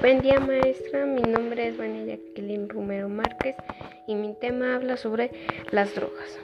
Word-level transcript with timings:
Buen 0.00 0.22
día 0.22 0.38
maestra, 0.40 1.06
mi 1.06 1.22
nombre 1.22 1.68
es 1.68 1.76
Vanilla 1.76 2.16
Jacqueline 2.16 2.68
Romero 2.68 3.08
Márquez 3.08 3.56
y 4.06 4.14
mi 4.14 4.34
tema 4.34 4.76
habla 4.76 4.96
sobre 4.96 5.30
las 5.70 5.94
drogas. 5.94 6.38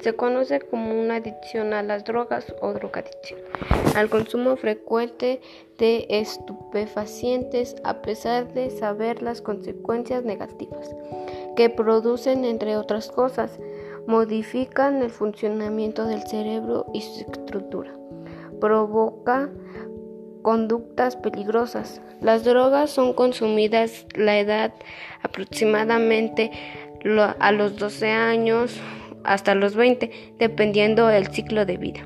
Se 0.00 0.14
conoce 0.14 0.60
como 0.60 1.00
una 1.00 1.16
adicción 1.16 1.72
a 1.72 1.82
las 1.82 2.04
drogas 2.04 2.54
o 2.60 2.72
drogadicción, 2.72 3.40
al 3.94 4.08
consumo 4.08 4.56
frecuente 4.56 5.40
de 5.78 6.06
estupefacientes 6.08 7.76
a 7.84 8.02
pesar 8.02 8.52
de 8.52 8.70
saber 8.70 9.22
las 9.22 9.40
consecuencias 9.40 10.24
negativas 10.24 10.90
que 11.56 11.70
producen, 11.70 12.44
entre 12.44 12.76
otras 12.76 13.10
cosas, 13.10 13.58
modifican 14.06 15.02
el 15.02 15.10
funcionamiento 15.10 16.06
del 16.06 16.22
cerebro 16.22 16.86
y 16.92 17.00
su 17.00 17.20
estructura, 17.20 17.92
provoca 18.60 19.50
conductas 20.44 21.16
peligrosas. 21.16 22.02
Las 22.20 22.44
drogas 22.44 22.90
son 22.90 23.14
consumidas 23.14 24.06
la 24.14 24.38
edad 24.38 24.74
aproximadamente 25.22 26.52
a 27.40 27.50
los 27.50 27.76
12 27.76 28.10
años 28.10 28.78
hasta 29.24 29.54
los 29.54 29.74
20, 29.74 30.34
dependiendo 30.38 31.06
del 31.06 31.28
ciclo 31.28 31.64
de 31.64 31.78
vida. 31.78 32.02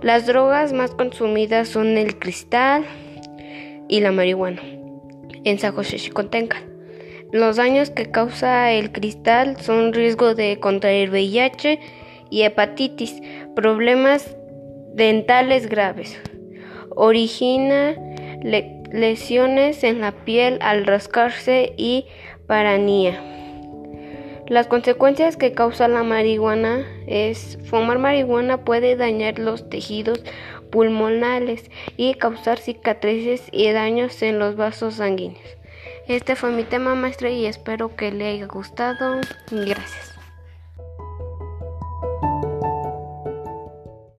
Las 0.00 0.26
drogas 0.26 0.72
más 0.72 0.92
consumidas 0.92 1.68
son 1.68 1.98
el 1.98 2.18
cristal 2.18 2.84
y 3.86 4.00
la 4.00 4.12
marihuana. 4.12 4.62
En 5.44 5.58
Sajoshikontenka. 5.58 6.62
Los 7.32 7.56
daños 7.56 7.90
que 7.90 8.10
causa 8.10 8.72
el 8.72 8.92
cristal 8.92 9.60
son 9.60 9.92
riesgo 9.92 10.34
de 10.34 10.58
contraer 10.58 11.10
VIH 11.10 11.80
y 12.30 12.42
hepatitis, 12.42 13.20
problemas 13.54 14.36
dentales 14.94 15.68
graves. 15.68 16.18
Origina 16.96 17.94
lesiones 18.92 19.82
en 19.82 20.00
la 20.00 20.12
piel 20.12 20.58
al 20.60 20.86
rascarse 20.86 21.72
y 21.76 22.06
paranía. 22.46 23.20
Las 24.46 24.66
consecuencias 24.66 25.36
que 25.36 25.52
causa 25.52 25.88
la 25.88 26.02
marihuana 26.02 26.84
es 27.06 27.58
fumar 27.64 27.98
marihuana 27.98 28.58
puede 28.58 28.94
dañar 28.94 29.38
los 29.38 29.70
tejidos 29.70 30.22
pulmonales 30.70 31.70
y 31.96 32.14
causar 32.14 32.58
cicatrices 32.58 33.48
y 33.52 33.70
daños 33.70 34.20
en 34.22 34.38
los 34.38 34.54
vasos 34.56 34.94
sanguíneos. 34.94 35.56
Este 36.08 36.36
fue 36.36 36.50
mi 36.50 36.64
tema 36.64 36.94
maestro 36.94 37.28
y 37.28 37.46
espero 37.46 37.96
que 37.96 38.12
le 38.12 38.26
haya 38.26 38.46
gustado. 38.46 39.20
Gracias. 39.50 40.13